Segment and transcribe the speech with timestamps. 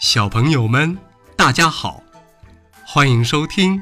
[0.00, 0.96] 小朋友们，
[1.36, 2.00] 大家好，
[2.86, 3.80] 欢迎收听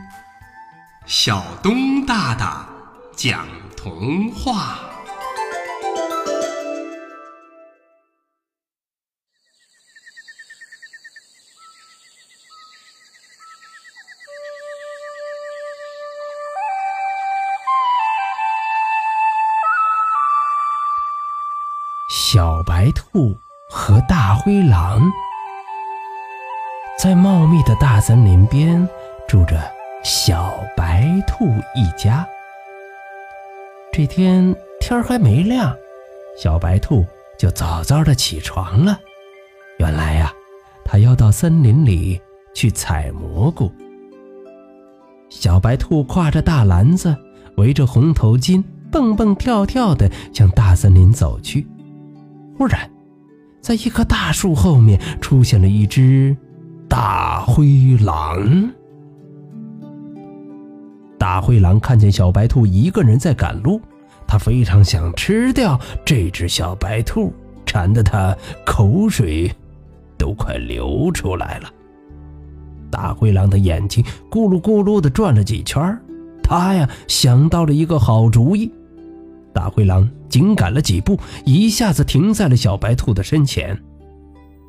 [1.04, 2.66] 小东大大
[3.14, 3.46] 讲
[3.76, 4.78] 童话。
[22.08, 23.36] 小白兔
[23.70, 25.00] 和大灰狼
[26.98, 28.88] 在茂密的大森林边
[29.28, 29.62] 住着
[30.02, 32.26] 小白兔一家。
[33.92, 35.76] 这天天还没亮，
[36.42, 37.04] 小白兔
[37.38, 38.98] 就早早的起床了。
[39.78, 40.32] 原来呀，
[40.86, 42.18] 它要到森林里
[42.54, 43.70] 去采蘑菇。
[45.28, 47.14] 小白兔挎着大篮子，
[47.58, 51.66] 围着红头巾，蹦蹦跳跳的向大森林走去。
[52.56, 52.90] 忽然，
[53.60, 56.34] 在一棵大树后面出现了一只
[56.88, 58.70] 大灰狼。
[61.18, 63.80] 大灰狼看见小白兔一个人在赶路，
[64.26, 67.32] 它非常想吃掉这只小白兔，
[67.64, 69.50] 馋得它口水
[70.16, 71.68] 都快流出来了。
[72.90, 75.98] 大灰狼的眼睛咕噜咕噜的转了几圈，
[76.42, 78.70] 他呀想到了一个好主意。
[79.52, 83.76] 大灰狼紧赶了几步，一下子停在了小白兔的身前。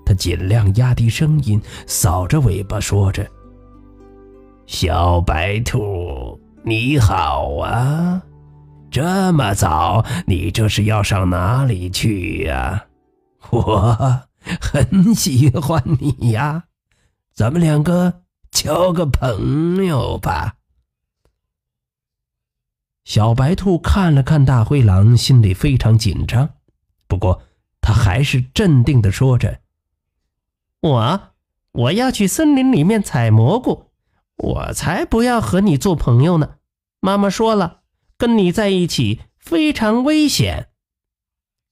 [0.08, 3.30] 他尽量压低声音，扫着尾巴说着
[4.66, 8.24] ：“小白兔，你好啊！
[8.90, 12.86] 这么早，你这是要上哪里去呀？
[13.50, 14.22] 我
[14.62, 16.64] 很喜欢你呀，
[17.34, 20.56] 咱们两个交个朋友吧。”
[23.04, 26.48] 小白兔看了看大灰狼，心里非常紧张，
[27.10, 27.42] 不过
[27.82, 29.60] 他还是镇定的说着
[30.80, 31.22] ：“我
[31.72, 33.90] 我要去森林里面采蘑菇，
[34.38, 36.56] 我才不要和你做朋友呢。
[37.00, 37.82] 妈妈说了，
[38.18, 40.70] 跟你在一起非常危险。”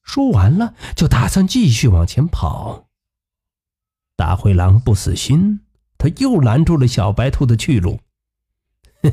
[0.04, 2.88] 说完了，就打算继续往前跑。
[4.16, 5.62] 大灰狼不死心，
[5.98, 8.00] 他又拦住了小白兔的去路。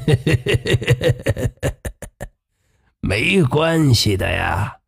[3.00, 4.78] 没关系的呀，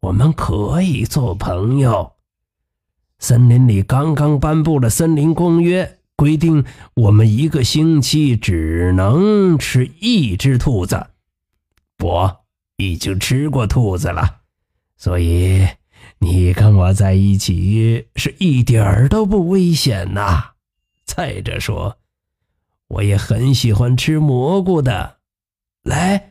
[0.00, 2.11] 我们可以做朋友。
[3.22, 11.06] 森林里刚刚颁布了森林公约，规定我们一个星期只能吃一只兔子。
[12.00, 12.40] 我
[12.78, 14.38] 已经吃过兔子了，
[14.96, 15.68] 所以
[16.18, 20.54] 你跟我在一起是一点儿都不危险呐。
[21.04, 21.98] 再者说，
[22.88, 25.18] 我也很喜欢吃蘑菇的。
[25.84, 26.30] 来。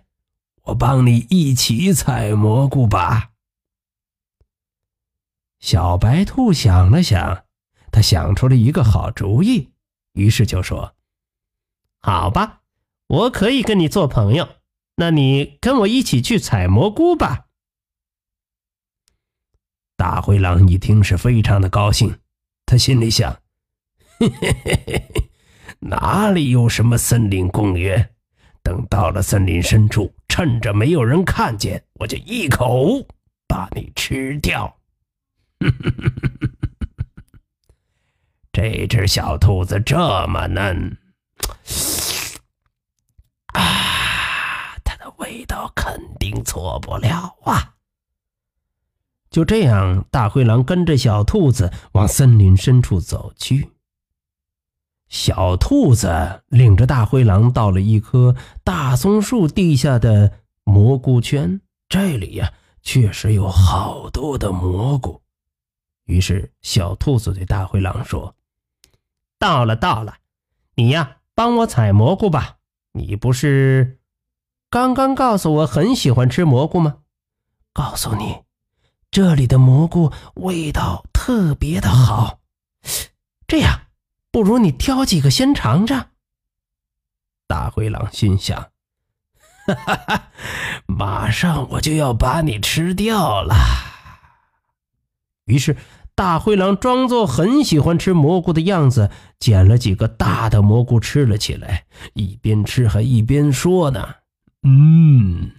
[0.65, 3.30] 我帮你一起采蘑菇吧。
[5.61, 7.45] 小白兔想了想，
[7.91, 9.69] 他想出了一个好主意，
[10.13, 10.95] 于是就说
[12.01, 12.61] ：“好吧，
[13.07, 14.49] 我可以跟你做朋友。
[14.95, 17.45] 那你跟我一起去采蘑菇吧。”
[19.95, 22.19] 大灰狼一听是非常的高兴，
[22.65, 23.39] 他心里想
[24.19, 25.29] ：“嘿嘿嘿嘿，
[25.79, 28.13] 哪里有什么森林公约？
[28.63, 33.05] 等到了森林深处。”趁着没有人看见，我就一口
[33.47, 34.80] 把你吃掉。
[38.51, 39.95] 这只小兔子这
[40.27, 40.97] 么嫩，
[43.53, 47.75] 啊，它的味道肯定错不了啊！
[49.29, 53.69] 就这样，大灰狼跟着小兔子往森林深处走去。
[55.07, 62.51] 小兔子领着大灰狼到了一棵大松树地下的蘑菇圈，这里呀
[62.81, 65.20] 确实有好多的蘑菇。
[66.11, 68.35] 于是小兔子对大灰狼说
[69.39, 70.17] ：“到了，到了，
[70.75, 72.57] 你呀帮我采蘑菇吧。
[72.91, 74.01] 你不是
[74.69, 76.97] 刚刚告诉我很喜欢吃蘑菇吗？
[77.71, 78.43] 告诉你，
[79.09, 82.39] 这里的蘑菇味道特别的好。
[83.47, 83.83] 这样。”
[84.33, 86.11] 不如你挑几个先尝尝。
[87.47, 88.71] 大灰狼心想
[89.67, 90.31] ：“哈哈哈，
[90.87, 93.53] 马上我就要把你吃掉了。”
[95.43, 95.75] 于是，
[96.21, 99.09] 大灰狼装作很喜欢吃蘑菇的样子，
[99.39, 104.07] 捡了几个大的蘑菇吃了起来，一边吃还一边说呢
[104.61, 105.49] ：“嗯，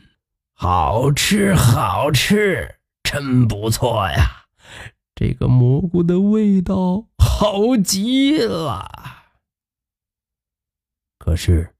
[0.54, 4.44] 好吃，好吃，真不错呀。”
[5.16, 8.88] 这个蘑菇的味道好极了。
[11.18, 11.74] 可是，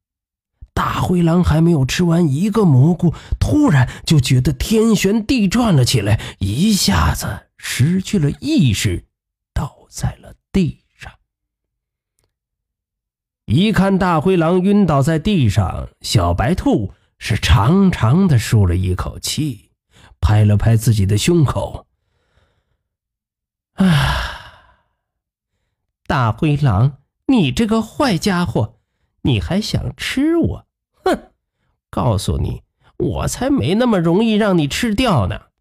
[0.75, 9.07] 大灰狼还没有吃完一个蘑菇，突然就觉得天旋地转了起来，一下子失去了意识，
[9.55, 11.13] 倒在了地上。
[13.47, 19.71] 一看大灰狼晕倒在地上，小白兔是长长的舒了一口气，
[20.21, 21.87] 拍了拍自己的胸口。
[23.75, 24.89] 啊，
[26.09, 28.81] 大灰狼，你这个坏家伙，
[29.23, 30.67] 你还想吃我？
[31.05, 31.31] 哼！
[31.89, 32.65] 告诉你，
[32.99, 35.52] 我才没那么容易让你吃掉呢。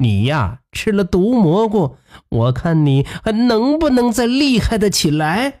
[0.00, 1.96] 你呀，吃了毒蘑菇，
[2.30, 5.60] 我看你还能不能再厉害的起来。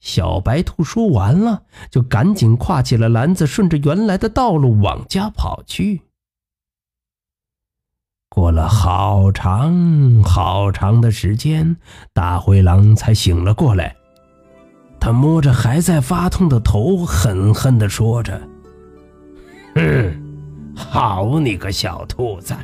[0.00, 6.02] 小白兔说完了，就赶紧挎起了篮子，顺着原来的道路往家跑去。
[8.30, 11.76] 过了好长好长的时间，
[12.14, 13.94] 大灰狼才醒了过来。
[14.98, 18.40] 他摸着还在发痛的头，狠狠地说着
[19.76, 20.18] ：“哼！”
[20.74, 22.54] 好你个小兔子，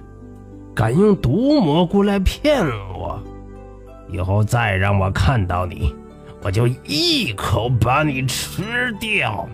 [0.75, 2.65] 敢用毒蘑菇来骗
[2.99, 3.21] 我！
[4.11, 5.95] 以后再让我看到你，
[6.43, 8.63] 我就一口把你吃
[8.99, 9.47] 掉。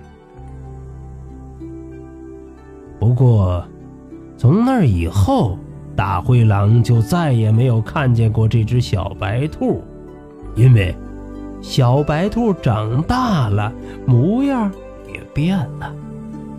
[3.00, 3.66] 不过，
[4.36, 5.58] 从那以后，
[5.96, 9.82] 大灰狼就再也没有看见过这只小白兔，
[10.54, 10.94] 因为
[11.60, 13.72] 小白兔长大了，
[14.06, 14.70] 模样
[15.12, 15.92] 也变了。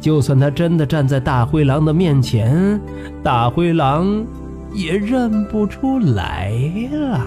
[0.05, 2.79] 就算他真的站在大灰狼的面前，
[3.23, 4.23] 大灰狼
[4.71, 6.51] 也认不出来
[6.91, 7.19] 了。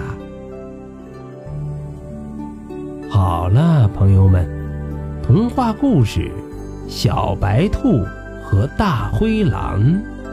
[3.09, 4.47] 好了，朋友们，
[5.21, 6.21] 童话故事
[6.87, 8.01] 《小白兔
[8.45, 9.81] 和大灰狼》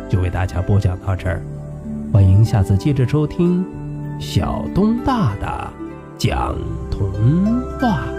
[0.09, 1.43] 就为大家播讲到这儿，
[2.13, 3.67] 欢迎下次接着收听
[4.21, 5.69] 小东大大
[6.17, 6.55] 讲
[6.93, 7.11] 童
[7.81, 8.16] 话。